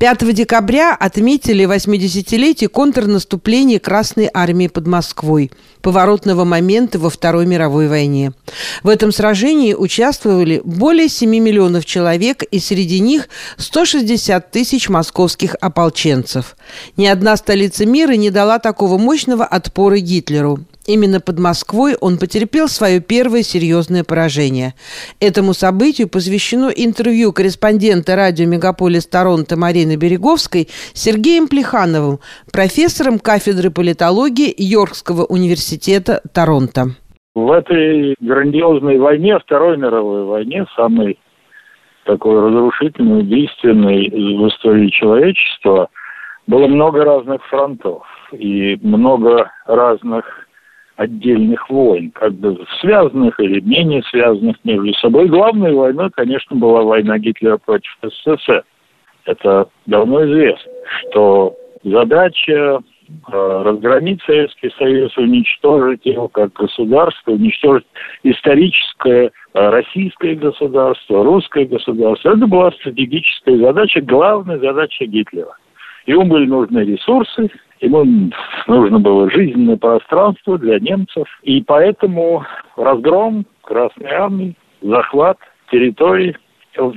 5 0.00 0.32
декабря 0.32 0.96
отметили 0.98 1.66
80-летие 1.66 2.68
контрнаступления 2.68 3.78
Красной 3.78 4.30
Армии 4.32 4.66
под 4.66 4.86
Москвой, 4.86 5.52
поворотного 5.82 6.44
момента 6.44 6.98
во 6.98 7.10
Второй 7.10 7.44
мировой 7.44 7.86
войне. 7.86 8.32
В 8.82 8.88
этом 8.88 9.12
сражении 9.12 9.74
участвовали 9.74 10.62
более 10.64 11.10
7 11.10 11.28
миллионов 11.28 11.84
человек, 11.84 12.42
и 12.44 12.60
среди 12.60 12.98
них 13.00 13.28
160 13.58 14.50
тысяч 14.50 14.88
московских 14.88 15.54
ополченцев. 15.60 16.56
Ни 16.96 17.04
одна 17.04 17.36
столица 17.36 17.84
мира 17.84 18.12
не 18.12 18.30
дала 18.30 18.58
такого 18.58 18.96
мощного 18.96 19.44
отпора 19.44 19.98
Гитлеру. 19.98 20.60
Именно 20.86 21.20
под 21.20 21.38
Москвой 21.38 21.94
он 22.00 22.18
потерпел 22.18 22.66
свое 22.68 23.00
первое 23.00 23.42
серьезное 23.42 24.02
поражение. 24.02 24.74
Этому 25.20 25.52
событию 25.52 26.08
посвящено 26.08 26.68
интервью 26.68 27.32
корреспондента 27.32 28.16
радио 28.16 28.46
«Мегаполис 28.46 29.06
Торонто» 29.06 29.56
Марины 29.58 29.96
Береговской 29.96 30.68
Сергеем 30.94 31.48
Плехановым, 31.48 32.18
профессором 32.50 33.18
кафедры 33.18 33.70
политологии 33.70 34.54
Йоркского 34.56 35.24
университета 35.24 36.22
Торонто. 36.32 36.86
В 37.34 37.52
этой 37.52 38.16
грандиозной 38.20 38.98
войне, 38.98 39.38
Второй 39.38 39.76
мировой 39.76 40.24
войне, 40.24 40.66
самой 40.74 41.18
такой 42.04 42.40
разрушительной, 42.40 43.20
убийственной 43.20 44.08
в 44.08 44.48
истории 44.48 44.88
человечества, 44.88 45.88
было 46.46 46.66
много 46.66 47.04
разных 47.04 47.44
фронтов 47.46 48.02
и 48.32 48.76
много 48.82 49.52
разных 49.66 50.24
отдельных 50.96 51.68
войн, 51.70 52.10
как 52.10 52.34
бы 52.34 52.64
связанных 52.80 53.38
или 53.40 53.60
менее 53.60 54.02
связанных 54.10 54.56
между 54.64 54.92
собой. 54.94 55.28
Главной 55.28 55.72
войной, 55.72 56.10
конечно, 56.10 56.56
была 56.56 56.82
война 56.82 57.18
Гитлера 57.18 57.56
против 57.56 57.90
СССР. 58.02 58.64
Это 59.24 59.68
давно 59.86 60.24
известно, 60.24 60.72
что 61.10 61.56
задача 61.84 62.52
э, 62.52 62.80
разгромить 63.32 64.22
Советский 64.22 64.70
Союз, 64.78 65.16
уничтожить 65.16 66.04
его 66.04 66.28
как 66.28 66.52
государство, 66.52 67.32
уничтожить 67.32 67.86
историческое 68.22 69.30
э, 69.54 69.68
российское 69.70 70.34
государство, 70.34 71.24
русское 71.24 71.66
государство. 71.66 72.30
Это 72.30 72.46
была 72.46 72.72
стратегическая 72.72 73.56
задача, 73.58 74.00
главная 74.00 74.58
задача 74.58 75.06
Гитлера. 75.06 75.56
Ему 76.06 76.24
были 76.24 76.46
нужны 76.46 76.80
ресурсы, 76.80 77.50
Ему 77.80 78.30
нужно 78.66 78.98
было 78.98 79.30
жизненное 79.30 79.76
пространство 79.76 80.58
для 80.58 80.78
немцев. 80.78 81.26
И 81.42 81.62
поэтому 81.62 82.44
разгром 82.76 83.46
Красной 83.62 84.10
Армии, 84.10 84.56
захват 84.82 85.38
территорий, 85.70 86.36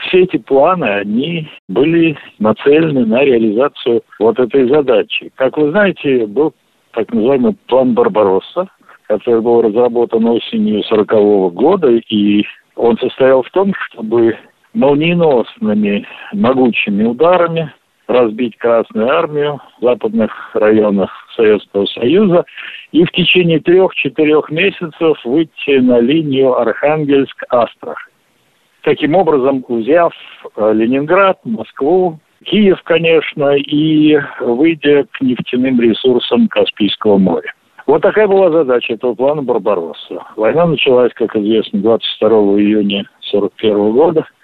все 0.01 0.23
эти 0.23 0.37
планы, 0.37 0.85
они 0.85 1.49
были 1.67 2.17
нацелены 2.39 3.05
на 3.05 3.23
реализацию 3.23 4.03
вот 4.19 4.39
этой 4.39 4.67
задачи. 4.67 5.31
Как 5.35 5.57
вы 5.57 5.71
знаете, 5.71 6.27
был 6.27 6.53
так 6.91 7.11
называемый 7.13 7.55
план 7.67 7.93
Барбаросса, 7.93 8.67
который 9.07 9.41
был 9.41 9.61
разработан 9.61 10.25
осенью 10.25 10.83
40 10.83 11.53
года, 11.53 11.89
и 11.89 12.43
он 12.75 12.97
состоял 12.97 13.41
в 13.41 13.49
том, 13.51 13.73
чтобы 13.75 14.37
молниеносными 14.73 16.05
могучими 16.33 17.03
ударами 17.03 17.71
разбить 18.07 18.57
Красную 18.57 19.09
Армию 19.09 19.59
в 19.79 19.83
западных 19.83 20.31
районах 20.53 21.09
Советского 21.35 21.85
Союза 21.85 22.45
и 22.91 23.03
в 23.03 23.11
течение 23.11 23.59
трех-четырех 23.59 24.49
месяцев 24.49 25.17
выйти 25.23 25.79
на 25.79 25.99
линию 25.99 26.59
Архангельск-Астрахань. 26.59 28.11
Таким 28.81 29.15
образом, 29.15 29.63
взяв 29.67 30.13
э, 30.57 30.73
Ленинград, 30.73 31.39
Москву, 31.45 32.19
Киев, 32.43 32.81
конечно, 32.83 33.55
и 33.55 34.19
выйдя 34.41 35.05
к 35.11 35.21
нефтяным 35.21 35.79
ресурсам 35.79 36.49
Каспийского 36.49 37.17
моря. 37.17 37.53
Вот 37.85 38.01
такая 38.01 38.27
была 38.27 38.51
задача 38.51 38.93
этого 38.93 39.13
плана 39.13 39.41
Барбаросса. 39.41 40.25
Война 40.35 40.65
началась, 40.65 41.13
как 41.13 41.35
известно, 41.37 41.79
22 41.79 42.29
июня 42.59 43.05
1941 43.31 43.91
года– 43.91 44.27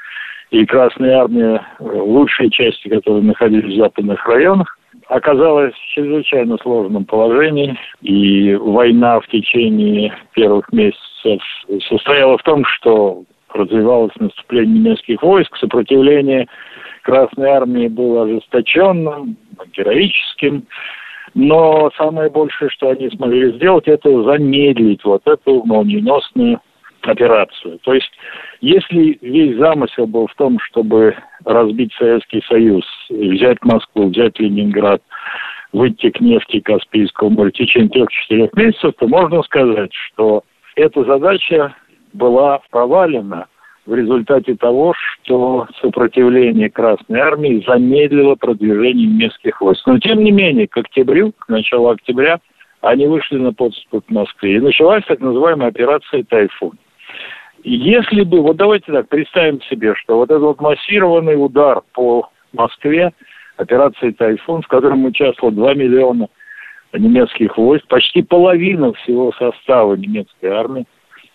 и 0.52 0.66
Красная 0.66 1.20
Армия, 1.20 1.62
лучшие 1.80 2.50
части, 2.50 2.88
которые 2.88 3.24
находились 3.24 3.74
в 3.74 3.78
западных 3.78 4.26
районах, 4.28 4.78
оказалась 5.08 5.74
в 5.74 5.94
чрезвычайно 5.94 6.58
сложном 6.62 7.06
положении. 7.06 7.78
И 8.02 8.56
война 8.56 9.20
в 9.20 9.28
течение 9.28 10.14
первых 10.34 10.72
месяцев 10.72 11.42
состояла 11.88 12.38
в 12.38 12.44
том, 12.44 12.66
что 12.66 13.24
развивалось 13.54 14.16
наступление 14.20 14.80
немецких 14.80 15.22
войск, 15.22 15.56
сопротивление 15.58 16.48
Красной 17.04 17.50
Армии 17.50 17.88
было 17.88 18.24
ожесточенным, 18.24 19.36
героическим. 19.74 20.64
Но 21.36 21.92
самое 21.98 22.30
большее, 22.30 22.70
что 22.70 22.90
они 22.90 23.10
смогли 23.10 23.54
сделать, 23.54 23.88
это 23.88 24.24
замедлить 24.24 25.04
вот 25.04 25.22
эту 25.26 25.64
молниеносную 25.64 26.60
операцию. 27.08 27.80
То 27.84 27.94
есть, 27.94 28.12
если 28.62 29.18
весь 29.22 29.58
замысел 29.58 30.08
был 30.08 30.28
в 30.28 30.36
том, 30.36 30.60
чтобы 30.60 31.16
разбить 31.46 31.94
Советский 31.94 32.42
Союз, 32.48 32.84
взять 33.10 33.64
Москву, 33.64 34.10
взять 34.10 34.40
Ленинград, 34.40 35.02
выйти 35.72 36.10
к 36.10 36.20
нефти 36.20 36.60
Каспийского 36.60 37.30
моря 37.30 37.50
в 37.50 37.54
течение 37.54 37.90
трех-четырех 37.90 38.54
месяцев, 38.54 38.94
то 38.98 39.08
можно 39.08 39.44
сказать, 39.44 39.92
что 39.94 40.44
эта 40.76 41.04
задача 41.04 41.76
была 42.14 42.60
провалена 42.72 43.48
в 43.86 43.96
результате 43.96 44.56
того, 44.56 44.94
что 44.96 45.68
сопротивление 45.82 46.70
Красной 46.70 47.20
Армии 47.20 47.64
замедлило 47.66 48.36
продвижение 48.36 49.08
немецких 49.08 49.62
войск. 49.62 49.86
Но 49.88 50.00
тем 50.00 50.24
не 50.24 50.32
менее, 50.32 50.68
к 50.68 50.78
октябрю, 50.78 51.32
к 51.32 51.50
началу 51.50 51.90
октября, 51.90 52.40
они 52.82 53.08
вышли 53.08 53.38
на 53.38 53.52
подступ 53.52 54.06
к 54.06 54.10
Москве. 54.12 54.56
И 54.56 54.60
началась 54.60 55.04
так 55.06 55.20
называемая 55.20 55.70
операция 55.70 56.24
«Тайфун». 56.24 56.78
Если 57.64 58.24
бы, 58.24 58.42
вот 58.42 58.58
давайте 58.58 58.92
так, 58.92 59.10
представим 59.10 59.62
себе, 59.64 59.94
что 59.96 60.18
вот 60.18 60.30
этот 60.30 60.44
вот 60.44 60.62
массированный 60.62 61.36
удар 61.36 61.82
по 61.94 62.30
Москве, 62.54 63.12
операция 63.58 64.14
«Тайфун», 64.14 64.62
в 64.62 64.68
котором 64.68 65.06
участвовало 65.06 65.54
2 65.54 65.74
миллиона 65.74 66.28
немецких 66.94 67.58
войск, 67.58 67.88
почти 67.88 68.22
половина 68.22 68.94
всего 68.94 69.32
состава 69.34 69.96
немецкой 69.96 70.48
армии, 70.48 70.86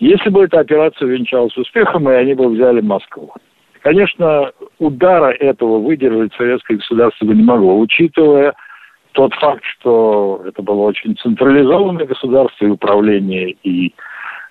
если 0.00 0.30
бы 0.30 0.44
эта 0.44 0.60
операция 0.60 1.06
венчалась 1.06 1.56
успехом, 1.56 2.08
и 2.08 2.14
они 2.14 2.34
бы 2.34 2.48
взяли 2.48 2.80
Москву. 2.80 3.32
Конечно, 3.82 4.50
удара 4.78 5.30
этого 5.30 5.78
выдержать 5.78 6.32
советское 6.34 6.76
государство 6.76 7.26
бы 7.26 7.34
не 7.34 7.42
могло, 7.42 7.78
учитывая 7.78 8.54
тот 9.12 9.32
факт, 9.34 9.62
что 9.78 10.42
это 10.46 10.62
было 10.62 10.82
очень 10.82 11.16
централизованное 11.16 12.06
государство 12.06 12.64
и 12.64 12.70
управление, 12.70 13.50
и 13.62 13.94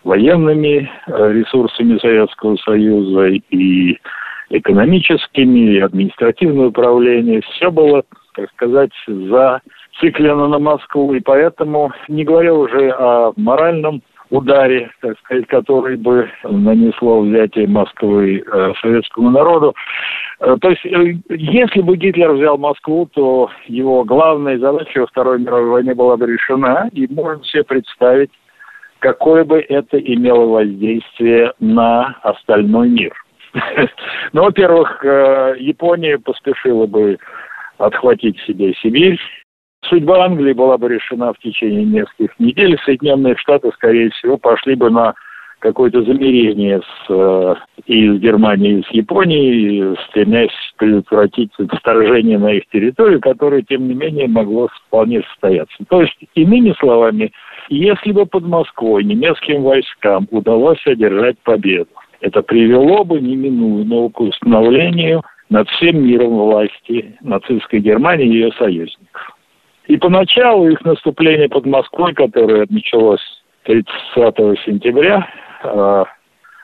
военными 0.03 0.89
э, 1.07 1.31
ресурсами 1.33 1.97
Советского 1.97 2.55
Союза 2.57 3.27
и 3.49 3.97
экономическими, 4.49 5.75
и 5.75 5.79
административное 5.79 6.67
управление. 6.67 7.41
Все 7.41 7.71
было, 7.71 8.03
так 8.35 8.49
сказать, 8.51 8.91
зациклено 9.07 10.47
на 10.47 10.59
Москву. 10.59 11.13
И 11.13 11.19
поэтому, 11.19 11.91
не 12.07 12.23
говоря 12.23 12.53
уже 12.53 12.91
о 12.91 13.33
моральном 13.35 14.01
ударе, 14.29 14.89
так 15.01 15.17
сказать, 15.19 15.47
который 15.47 15.95
бы 15.95 16.29
нанесло 16.43 17.21
взятие 17.21 17.67
Москвы 17.67 18.43
э, 18.45 18.73
советскому 18.81 19.29
народу. 19.29 19.75
Э, 20.39 20.57
то 20.59 20.69
есть, 20.69 20.83
э, 20.85 21.19
если 21.29 21.81
бы 21.81 21.95
Гитлер 21.95 22.31
взял 22.31 22.57
Москву, 22.57 23.07
то 23.13 23.49
его 23.67 24.03
главная 24.03 24.57
задача 24.57 25.01
во 25.01 25.07
Второй 25.07 25.39
мировой 25.39 25.69
войне 25.69 25.93
была 25.93 26.17
бы 26.17 26.25
решена, 26.25 26.89
и 26.93 27.07
можно 27.13 27.43
себе 27.43 27.63
представить, 27.63 28.31
какое 29.03 29.43
бы 29.43 29.59
это 29.59 29.99
имело 29.99 30.45
воздействие 30.45 31.51
на 31.59 32.17
остальной 32.23 32.89
мир. 32.89 33.13
Ну, 34.31 34.43
во-первых, 34.43 35.05
э, 35.05 35.55
Япония 35.59 36.17
поспешила 36.17 36.87
бы 36.87 37.19
отхватить 37.77 38.39
себе 38.47 38.73
Сибирь. 38.81 39.19
Судьба 39.85 40.25
Англии 40.25 40.53
была 40.53 40.77
бы 40.79 40.89
решена 40.89 41.33
в 41.33 41.39
течение 41.39 41.83
нескольких 41.83 42.39
недель. 42.39 42.79
Соединенные 42.83 43.35
Штаты, 43.37 43.69
скорее 43.73 44.09
всего, 44.09 44.37
пошли 44.37 44.73
бы 44.73 44.89
на 44.89 45.13
какое-то 45.59 46.01
замерение 46.01 46.81
с, 46.81 47.09
э, 47.09 47.55
и 47.85 48.09
с 48.09 48.19
Германией, 48.19 48.79
и 48.79 48.83
с 48.83 48.89
Японией, 48.89 49.97
стремясь 50.09 50.73
предотвратить 50.77 51.51
вторжение 51.79 52.39
на 52.39 52.53
их 52.53 52.63
территорию, 52.71 53.21
которое, 53.21 53.61
тем 53.61 53.87
не 53.87 53.93
менее, 53.93 54.27
могло 54.27 54.69
вполне 54.87 55.21
состояться. 55.23 55.75
То 55.89 56.01
есть, 56.01 56.17
иными 56.33 56.73
словами, 56.79 57.31
если 57.69 58.11
бы 58.11 58.25
под 58.25 58.43
Москвой 58.43 59.03
немецким 59.03 59.63
войскам 59.63 60.27
удалось 60.31 60.85
одержать 60.85 61.37
победу, 61.39 61.89
это 62.21 62.41
привело 62.41 63.03
бы 63.03 63.19
неминуемо 63.19 64.09
к 64.09 64.19
установлению 64.19 65.23
над 65.49 65.69
всем 65.69 66.05
миром 66.05 66.37
власти 66.37 67.17
нацистской 67.21 67.79
Германии 67.79 68.25
и 68.25 68.33
ее 68.33 68.51
союзников. 68.53 69.37
И 69.87 69.97
поначалу 69.97 70.69
их 70.69 70.83
наступление 70.85 71.49
под 71.49 71.65
Москвой, 71.65 72.13
которое 72.13 72.65
началось 72.69 73.21
30 73.63 73.85
сентября, 74.65 75.27
а, 75.63 76.05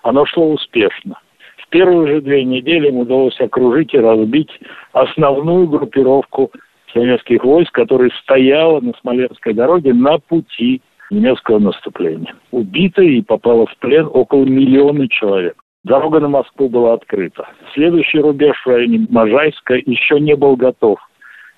оно 0.03 0.25
шло 0.25 0.51
успешно. 0.51 1.19
В 1.57 1.67
первые 1.69 2.07
же 2.07 2.21
две 2.21 2.43
недели 2.43 2.87
им 2.87 2.97
удалось 2.97 3.39
окружить 3.39 3.93
и 3.93 3.99
разбить 3.99 4.51
основную 4.93 5.67
группировку 5.67 6.51
советских 6.93 7.43
войск, 7.43 7.71
которая 7.73 8.09
стояла 8.21 8.79
на 8.79 8.93
Смоленской 9.01 9.53
дороге 9.53 9.93
на 9.93 10.17
пути 10.17 10.81
немецкого 11.09 11.59
наступления. 11.59 12.35
Убито 12.51 13.01
и 13.01 13.21
попало 13.21 13.65
в 13.65 13.77
плен 13.77 14.09
около 14.11 14.43
миллиона 14.45 15.07
человек. 15.09 15.55
Дорога 15.83 16.19
на 16.19 16.27
Москву 16.27 16.69
была 16.69 16.93
открыта. 16.93 17.47
Следующий 17.73 18.19
рубеж 18.19 18.55
в 18.63 18.69
районе 18.69 19.07
Можайска 19.09 19.75
еще 19.75 20.19
не 20.19 20.35
был 20.35 20.55
готов 20.55 20.99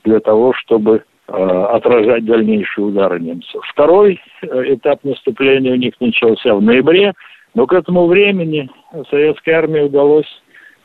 для 0.04 0.20
того, 0.20 0.54
чтобы 0.54 1.04
э, 1.28 1.34
отражать 1.34 2.26
дальнейшие 2.26 2.86
удары 2.86 3.20
немцев. 3.20 3.62
Второй 3.72 4.22
э, 4.42 4.74
этап 4.74 5.04
наступления 5.04 5.74
у 5.74 5.78
них 5.78 5.94
начался 6.00 6.54
в 6.54 6.62
ноябре, 6.62 7.14
но 7.56 7.66
к 7.66 7.74
этому 7.74 8.06
времени 8.06 8.70
советской 9.10 9.52
армии 9.52 9.82
удалось 9.82 10.28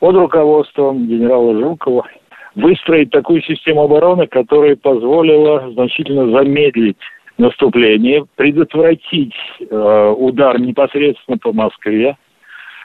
под 0.00 0.16
руководством 0.16 1.06
генерала 1.06 1.58
Жукова 1.60 2.06
выстроить 2.54 3.10
такую 3.10 3.42
систему 3.42 3.82
обороны, 3.82 4.26
которая 4.26 4.76
позволила 4.76 5.70
значительно 5.72 6.30
замедлить 6.30 6.96
наступление, 7.38 8.24
предотвратить 8.36 9.34
э, 9.60 10.14
удар 10.16 10.60
непосредственно 10.60 11.38
по 11.38 11.52
Москве. 11.52 12.16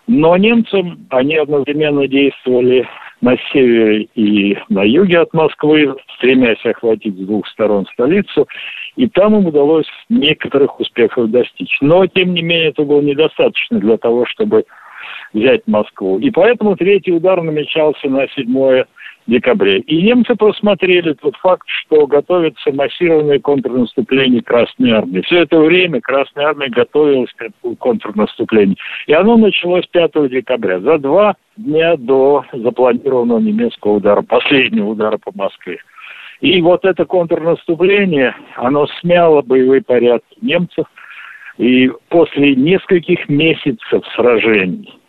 Но 0.08 0.36
немцам 0.36 1.06
они 1.10 1.36
одновременно 1.36 2.08
действовали 2.08 2.88
на 3.22 3.38
севере 3.52 4.08
и 4.16 4.58
на 4.70 4.84
юге 4.84 5.20
от 5.20 5.34
Москвы, 5.34 5.96
стремясь 6.16 6.66
охватить 6.66 7.16
с 7.16 7.26
двух 7.26 7.48
сторон 7.48 7.86
столицу, 7.94 8.48
и 8.96 9.08
там 9.08 9.36
им 9.36 9.46
удалось 9.46 9.86
некоторых 10.10 10.80
успехов 10.80 11.30
достичь. 11.30 11.78
Но, 11.82 12.08
тем 12.08 12.34
не 12.34 12.42
менее, 12.42 12.70
это 12.70 12.84
было 12.84 13.02
недостаточно 13.02 13.80
для 13.80 13.98
того, 13.98 14.26
чтобы 14.26 14.66
взять 15.34 15.62
Москву. 15.68 16.20
И 16.20 16.32
поэтому 16.32 16.76
третий 16.76 17.12
удар 17.12 17.42
намечался 17.42 18.10
на 18.10 18.28
7 18.28 18.84
декабре. 19.28 19.80
И 19.80 20.02
немцы 20.02 20.36
просмотрели 20.36 21.14
тот 21.14 21.36
факт, 21.38 21.68
что 21.68 22.08
готовится 22.08 22.72
массированное 22.72 23.40
контрнаступление 23.40 24.42
Красной 24.42 24.92
Армии. 24.92 25.22
Все 25.22 25.40
это 25.40 25.60
время 25.60 26.02
Красная 26.02 26.48
Армия 26.48 26.70
готовилась 26.70 27.32
к 27.34 27.76
контрнаступлению. 27.78 28.76
И 29.08 29.14
оно 29.14 29.38
началось 29.38 29.86
5 29.88 30.30
декабря, 30.30 30.80
за 30.80 30.98
два 30.98 31.36
дня 31.58 31.96
до 31.98 32.46
запланированного 32.54 33.40
немецкого 33.40 33.94
удара, 33.94 34.22
последнего 34.22 34.90
удара 34.90 35.18
по 35.18 35.32
Москве. 35.36 35.80
И 36.42 36.60
вот 36.62 36.86
это 36.86 37.06
контрнаступление, 37.06 38.36
оно 38.56 38.88
смяло 39.00 39.42
боевые 39.42 39.82
порядки 39.82 40.38
немцев. 40.42 40.86
И 41.58 41.92
после 42.10 42.56
нескольких 42.56 43.30
месяцев 43.30 44.04
сражений, 44.16 45.00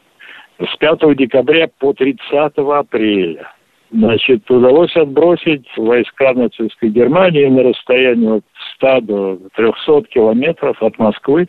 с 0.58 0.76
5 0.76 1.16
декабря 1.16 1.68
по 1.78 1.94
30 1.94 2.20
апреля, 2.56 3.50
Значит, 3.92 4.50
удалось 4.50 4.96
отбросить 4.96 5.66
войска 5.76 6.32
нацистской 6.32 6.88
Германии 6.88 7.44
на 7.46 7.62
расстоянии 7.62 8.38
от 8.38 8.44
100 8.76 9.00
до 9.02 9.38
300 9.54 10.02
километров 10.08 10.82
от 10.82 10.98
Москвы. 10.98 11.46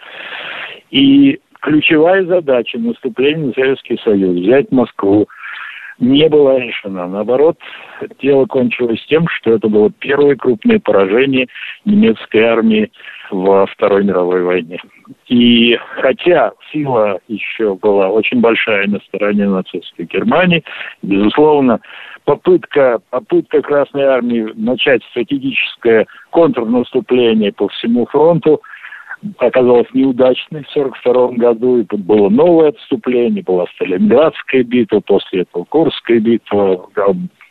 И 0.92 1.40
ключевая 1.62 2.26
задача 2.26 2.78
наступления 2.80 3.48
на 3.48 3.54
Советский 3.54 3.98
Союз– 4.04 4.38
взять 4.42 4.72
Москву 4.72 5.28
не 6.00 6.28
была 6.30 6.60
решена. 6.60 7.08
Наоборот, 7.08 7.58
дело 8.22 8.46
кончилось 8.46 9.04
тем, 9.08 9.28
что 9.28 9.52
это 9.54 9.68
было 9.68 9.92
первое 9.92 10.36
крупное 10.36 10.80
поражение 10.80 11.48
немецкой 11.86 12.44
армии 12.44 12.92
во 13.32 13.66
Второй 13.66 14.04
мировой 14.04 14.44
войне. 14.44 14.80
И 15.28 15.78
хотя 16.02 16.52
сила 16.72 17.20
еще 17.28 17.76
была 17.76 18.10
очень 18.10 18.42
большая 18.42 18.88
на 18.88 19.00
стороне 19.00 19.48
нацистской 19.48 20.06
Германии, 20.06 20.64
безусловно, 21.02 21.80
попытка, 22.26 23.00
попытка 23.10 23.62
Красной 23.62 24.04
Армии 24.04 24.52
начать 24.56 25.04
стратегическое 25.12 26.06
контрнаступление 26.30 27.52
по 27.52 27.68
всему 27.70 28.06
фронту 28.06 28.62
оказалась 29.38 29.88
неудачной 29.94 30.64
в 30.64 30.70
1942 30.76 31.28
году, 31.38 31.80
и 31.80 31.84
тут 31.86 32.02
было 32.02 32.30
новое 32.30 32.70
отступление, 32.70 33.44
была 33.44 33.66
Сталинградская 33.76 34.64
битва, 34.64 35.02
после 35.02 35.42
этого 35.42 35.66
Курская 35.66 36.20
битва, 36.20 36.88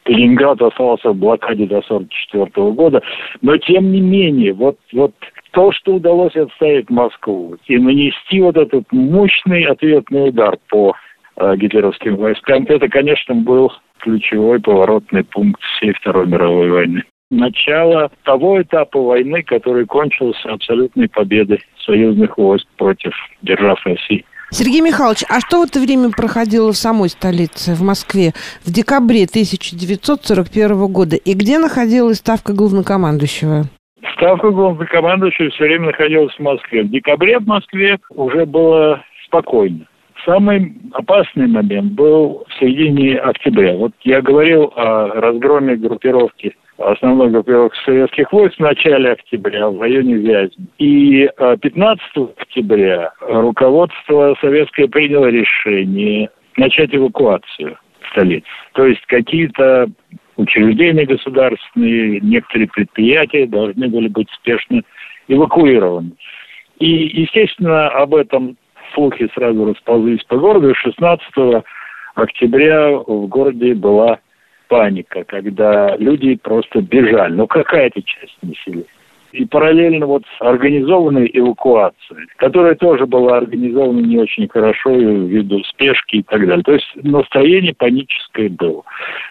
Ленинград 0.04 0.60
остался 0.60 1.10
в 1.10 1.16
блокаде 1.16 1.66
до 1.66 1.78
1944 1.78 2.72
года, 2.72 3.02
но 3.40 3.56
тем 3.56 3.92
не 3.92 4.00
менее, 4.00 4.52
вот, 4.52 4.76
вот 4.92 5.12
то, 5.52 5.70
что 5.72 5.94
удалось 5.94 6.34
отстоять 6.34 6.90
Москву 6.90 7.56
и 7.66 7.78
нанести 7.78 8.40
вот 8.40 8.56
этот 8.56 8.90
мощный 8.90 9.64
ответный 9.64 10.30
удар 10.30 10.56
по 10.68 10.94
э, 11.36 11.56
гитлеровским 11.56 12.16
войскам, 12.16 12.64
это, 12.68 12.88
конечно, 12.88 13.34
был 13.34 13.72
ключевой 13.98 14.60
поворотный 14.60 15.24
пункт 15.24 15.62
всей 15.62 15.92
Второй 15.92 16.26
мировой 16.26 16.70
войны. 16.70 17.04
Начало 17.32 18.10
того 18.24 18.60
этапа 18.60 19.00
войны, 19.00 19.42
который 19.42 19.86
кончился 19.86 20.50
абсолютной 20.50 21.08
победой 21.08 21.64
союзных 21.82 22.36
войск 22.36 22.66
против 22.76 23.14
держав 23.40 23.80
России. 23.86 24.26
Сергей 24.50 24.82
Михайлович, 24.82 25.24
а 25.30 25.40
что 25.40 25.62
в 25.62 25.64
это 25.64 25.80
время 25.80 26.10
проходило 26.10 26.72
в 26.72 26.76
самой 26.76 27.08
столице, 27.08 27.72
в 27.74 27.80
Москве, 27.80 28.34
в 28.66 28.70
декабре 28.70 29.24
1941 29.24 30.92
года? 30.92 31.16
И 31.16 31.32
где 31.32 31.58
находилась 31.58 32.18
ставка 32.18 32.52
главнокомандующего? 32.52 33.62
Ставка 34.14 34.50
главнокомандующего 34.50 35.48
все 35.52 35.64
время 35.64 35.86
находилась 35.86 36.34
в 36.34 36.40
Москве. 36.40 36.82
В 36.82 36.90
декабре 36.90 37.38
в 37.38 37.46
Москве 37.46 37.98
уже 38.10 38.44
было 38.44 39.02
спокойно. 39.24 39.86
Самый 40.24 40.72
опасный 40.92 41.48
момент 41.48 41.92
был 41.92 42.44
в 42.48 42.60
середине 42.60 43.18
октября. 43.18 43.74
Вот 43.74 43.92
я 44.02 44.20
говорил 44.22 44.72
о 44.76 45.08
разгроме 45.08 45.76
группировки 45.76 46.54
основной 46.78 47.30
группировки 47.30 47.76
советских 47.84 48.32
войск 48.32 48.56
в 48.56 48.60
начале 48.60 49.12
октября 49.12 49.68
в 49.68 49.80
районе 49.80 50.14
Вязьмы. 50.14 50.66
И 50.78 51.28
15 51.60 52.02
э, 52.16 52.26
октября 52.38 53.12
руководство 53.20 54.36
советское 54.40 54.88
приняло 54.88 55.26
решение 55.26 56.30
начать 56.56 56.94
эвакуацию 56.94 57.78
столицы. 58.10 58.46
То 58.72 58.86
есть 58.86 59.04
какие-то 59.06 59.88
учреждения 60.36 61.04
государственные, 61.04 62.20
некоторые 62.20 62.68
предприятия 62.68 63.46
должны 63.46 63.88
были 63.88 64.08
быть 64.08 64.28
спешно 64.32 64.82
эвакуированы. 65.28 66.12
И, 66.78 67.20
естественно, 67.20 67.88
об 67.88 68.14
этом 68.14 68.56
слухи 68.94 69.30
сразу 69.34 69.64
расползлись 69.64 70.22
по 70.24 70.36
городу. 70.36 70.74
16 70.74 71.64
октября 72.14 72.90
в 72.90 73.26
городе 73.26 73.74
была 73.74 74.18
паника, 74.68 75.24
когда 75.24 75.96
люди 75.96 76.36
просто 76.36 76.80
бежали. 76.80 77.34
Ну, 77.34 77.46
какая-то 77.46 78.02
часть 78.02 78.36
населения. 78.42 78.86
И 79.32 79.46
параллельно 79.46 80.06
вот 80.06 80.24
с 80.38 80.42
организованной 80.42 81.30
эвакуацией, 81.32 82.26
которая 82.36 82.74
тоже 82.74 83.06
была 83.06 83.38
организована 83.38 84.00
не 84.00 84.18
очень 84.18 84.46
хорошо 84.46 84.90
ввиду 84.90 85.62
спешки 85.64 86.16
и 86.16 86.22
так 86.22 86.46
далее. 86.46 86.62
То 86.62 86.72
есть 86.72 86.86
настроение 86.96 87.74
паническое 87.74 88.50
было. 88.50 88.82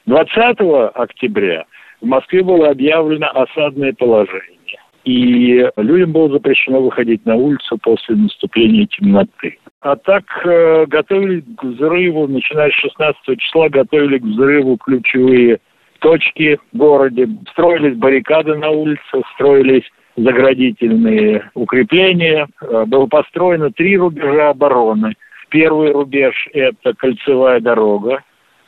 20 0.07 0.57
октября 0.95 1.65
в 2.01 2.05
Москве 2.07 2.43
было 2.43 2.69
объявлено 2.69 3.27
осадное 3.27 3.93
положение 3.93 4.60
и 5.03 5.67
людям 5.77 6.11
было 6.11 6.29
запрещено 6.29 6.81
выходить 6.81 7.25
на 7.25 7.35
улицу 7.35 7.77
после 7.81 8.15
наступления 8.15 8.85
темноты. 8.85 9.57
А 9.81 9.95
так 9.95 10.23
э, 10.45 10.85
готовили 10.85 11.41
к 11.57 11.63
взрыву, 11.63 12.27
начиная 12.27 12.69
с 12.69 12.75
16 12.75 13.39
числа, 13.39 13.69
готовили 13.69 14.19
к 14.19 14.23
взрыву 14.23 14.77
ключевые 14.77 15.59
точки 15.99 16.59
в 16.71 16.77
городе, 16.77 17.27
строились 17.51 17.97
баррикады 17.97 18.55
на 18.55 18.69
улицах, 18.69 19.23
строились 19.33 19.89
заградительные 20.17 21.49
укрепления. 21.55 22.47
Э, 22.61 22.85
было 22.85 23.07
построено 23.07 23.71
три 23.71 23.97
рубежа 23.97 24.49
обороны. 24.49 25.15
Первый 25.49 25.91
рубеж– 25.91 26.47
это 26.53 26.93
кольцевая 26.93 27.59
дорога 27.59 28.23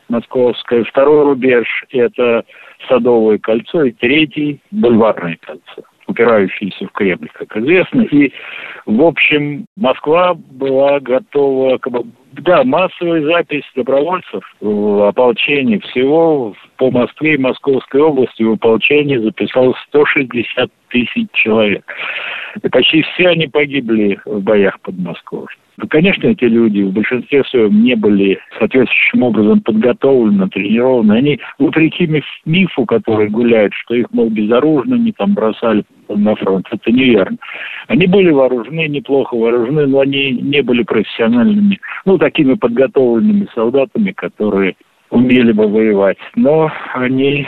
московская, 0.10 0.84
второй 0.84 1.24
рубеж– 1.24 1.68
это 1.92 2.44
Садовое 2.90 3.38
кольцо, 3.38 3.84
и 3.84 3.92
третий– 3.92 4.60
Бульварное 4.72 5.38
кольцо 5.42 5.84
упирающиеся 6.08 6.88
в 6.88 6.92
Кремль, 6.92 7.30
как 7.34 7.56
известно. 7.58 8.02
И, 8.02 8.32
в 8.86 9.02
общем, 9.02 9.66
Москва 9.76 10.34
была 10.34 11.00
готова 11.00 11.80
да, 12.34 12.64
массовая 12.64 13.22
запись 13.22 13.64
добровольцев 13.76 14.44
в 14.60 15.08
ополчении 15.08 15.78
всего 15.78 16.56
по 16.78 16.90
Москве 16.90 17.36
и 17.36 17.38
Московской 17.38 18.02
области 18.02 18.42
в 18.42 18.54
ополчении 18.54 19.18
записалось 19.18 19.78
160 19.90 20.70
тысяч 20.90 21.28
человек. 21.34 21.86
И 22.62 22.70
почти 22.70 23.04
все 23.04 23.30
они 23.30 23.48
погибли 23.48 24.20
в 24.26 24.42
боях 24.42 24.80
под 24.82 24.98
Москвой. 24.98 25.48
Ну, 25.78 25.88
конечно, 25.88 26.28
эти 26.28 26.46
люди 26.46 26.82
в 26.82 26.94
большинстве 26.94 27.44
своем 27.46 27.84
не 27.84 27.96
были 27.96 28.40
соответствующим 28.60 29.24
образом 29.24 29.62
подготовлены, 29.62 30.48
тренированы. 30.50 31.14
Они, 31.14 31.40
вопреки 31.58 32.08
мифу, 32.46 32.86
который 32.86 33.30
гуляет, 33.30 33.74
что 33.74 33.96
их, 33.96 34.08
мол, 34.12 34.32
они 34.32 35.12
там 35.14 35.34
бросали 35.34 35.84
на 36.10 36.36
фронт, 36.36 36.68
это 36.70 36.92
неверно. 36.92 37.38
Они 37.88 38.06
были 38.06 38.30
вооружены, 38.30 38.88
неплохо 38.88 39.36
вооружены, 39.36 39.88
но 39.88 40.02
они 40.02 40.32
не 40.32 40.62
были 40.62 40.84
профессиональными, 40.84 41.80
ну, 42.06 42.20
такими 42.20 42.54
подготовленными 42.54 43.48
солдатами, 43.56 44.12
которые 44.12 44.76
умели 45.10 45.54
бы 45.54 45.68
воевать. 45.68 46.18
Но 46.36 46.72
они 46.94 47.48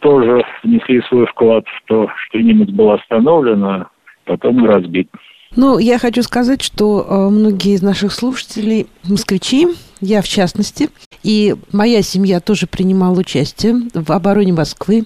тоже 0.00 0.42
внесли 0.62 1.02
свой 1.02 1.26
вклад 1.26 1.64
в 1.66 1.88
то, 1.88 2.10
что 2.16 2.40
немец 2.40 2.70
был 2.70 2.90
остановлен, 2.92 3.62
а 3.64 3.88
потом 4.24 4.64
разбит. 4.64 5.08
Ну, 5.56 5.80
я 5.80 5.98
хочу 5.98 6.22
сказать, 6.22 6.62
что 6.62 7.04
э, 7.04 7.28
многие 7.28 7.74
из 7.74 7.82
наших 7.82 8.12
слушателей 8.12 8.86
москвичи, 9.02 9.66
я 10.00 10.22
в 10.22 10.28
частности, 10.28 10.90
и 11.24 11.54
моя 11.72 12.02
семья 12.02 12.38
тоже 12.38 12.68
принимала 12.68 13.18
участие 13.18 13.74
в 13.92 14.12
обороне 14.12 14.52
Москвы, 14.52 15.02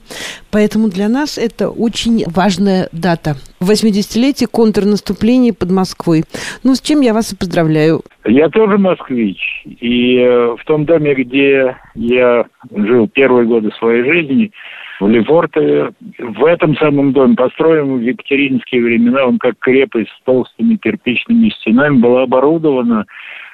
поэтому 0.51 0.89
для 0.89 1.09
нас 1.09 1.39
это 1.39 1.71
очень 1.71 2.25
важная 2.27 2.91
дата. 2.93 3.37
80-летие 3.61 4.47
контрнаступления 4.47 5.55
под 5.55 5.71
Москвой. 5.71 6.25
Ну, 6.63 6.75
с 6.75 6.83
чем 6.83 7.01
я 7.01 7.15
вас 7.15 7.33
и 7.33 7.37
поздравляю. 7.37 8.03
Я 8.27 8.51
тоже 8.51 8.77
москвич, 8.77 9.65
и 9.65 10.19
э, 10.19 10.57
в 10.61 10.65
том 10.67 10.85
доме, 10.85 11.15
где 11.15 11.75
я 11.95 12.45
жил 12.71 13.09
первые 13.09 13.47
годы 13.47 13.71
своей 13.79 14.05
жизни, 14.05 14.53
в 15.01 15.09
Лефортове. 15.09 15.93
В 16.19 16.45
этом 16.45 16.77
самом 16.77 17.13
доме, 17.13 17.37
построенном 17.37 17.99
в 17.99 18.03
Екатеринские 18.03 18.83
времена, 18.83 19.27
он 19.27 19.39
как 19.39 19.59
крепость 19.59 20.11
с 20.11 20.23
толстыми 20.25 20.77
кирпичными 20.77 21.49
стенами, 21.51 21.99
была 21.99 22.23
оборудована 22.23 23.07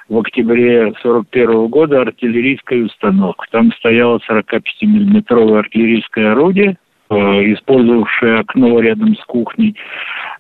в 0.09 0.19
октябре 0.19 0.93
41 1.03 1.69
года 1.69 2.03
артиллерийской 2.03 2.85
установкой. 2.85 3.47
Там 3.53 3.73
стояло 3.73 4.21
45-миллиметровое 4.29 5.61
артиллерийское 5.61 6.33
орудие, 6.33 6.77
э, 7.11 7.15
использовавшее 7.15 8.41
окно 8.41 8.81
рядом 8.81 9.15
с 9.15 9.25
кухней, 9.25 9.77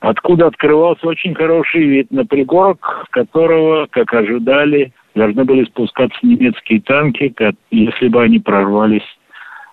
откуда 0.01 0.49
открывался 0.49 1.07
очень 1.07 1.35
хороший 1.35 1.85
вид 1.85 2.11
на 2.11 2.27
пригорок, 2.27 3.07
которого, 3.11 3.87
как 3.91 4.13
ожидали, 4.13 4.93
должны 5.15 5.45
были 5.45 5.65
спускаться 5.65 6.19
немецкие 6.23 6.81
танки, 6.81 7.33
если 7.71 8.09
бы 8.09 8.23
они 8.23 8.41
прорвались 8.41 9.07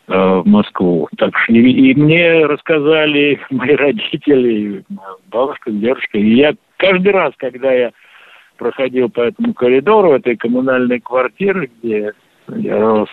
в 0.08 0.44
Москву. 0.46 1.10
Так 1.18 1.34
и, 1.50 1.94
мне 1.96 2.46
рассказали 2.46 3.40
мои 3.50 3.76
родители, 3.76 4.84
бабушка, 5.30 5.72
дедушка. 5.72 6.18
И 6.18 6.36
я 6.36 6.54
каждый 6.78 7.12
раз, 7.12 7.34
когда 7.38 7.72
я 7.74 7.92
проходил 8.58 9.10
по 9.10 9.22
этому 9.22 9.54
коридору 9.54 10.14
этой 10.14 10.36
коммунальной 10.36 11.00
квартиры, 11.00 11.70
где 11.82 12.14
я 12.48 12.80
рос, 12.80 13.10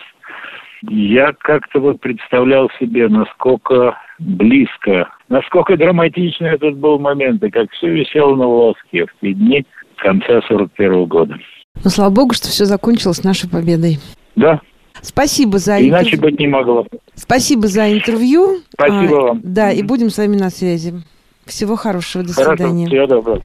я 0.89 1.33
как-то 1.39 1.79
вот 1.79 1.99
представлял 1.99 2.69
себе, 2.79 3.07
насколько 3.07 3.97
близко, 4.19 5.09
насколько 5.29 5.77
драматично 5.77 6.45
этот 6.47 6.77
был 6.77 6.99
момент, 6.99 7.43
и 7.43 7.49
как 7.49 7.71
все 7.71 7.89
висело 7.89 8.35
на 8.35 8.45
волоске 8.45 9.05
в 9.05 9.09
те 9.21 9.33
дни 9.33 9.65
конца 9.97 10.41
41 10.47 10.93
-го 10.93 11.05
года. 11.05 11.37
Ну, 11.83 11.89
слава 11.89 12.09
богу, 12.13 12.33
что 12.33 12.47
все 12.47 12.65
закончилось 12.65 13.23
нашей 13.23 13.49
победой. 13.49 13.97
Да, 14.35 14.61
Спасибо 15.01 15.59
за 15.59 15.73
интервью. 15.73 15.89
Иначе 15.89 16.17
быть 16.17 16.39
не 16.39 16.47
могло. 16.47 16.87
Спасибо 17.15 17.67
за 17.67 17.93
интервью. 17.93 18.61
Спасибо 18.73 19.17
а, 19.17 19.27
вам. 19.27 19.41
Да, 19.43 19.71
и 19.71 19.81
будем 19.81 20.09
с 20.09 20.17
вами 20.17 20.37
на 20.37 20.49
связи. 20.49 20.93
Всего 21.45 21.75
хорошего. 21.75 22.23
До 22.23 22.33
Хорошо, 22.33 22.55
свидания. 22.55 22.87
Всего 22.87 23.07
доброго. 23.07 23.41